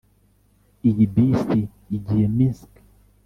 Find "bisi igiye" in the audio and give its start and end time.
1.13-2.25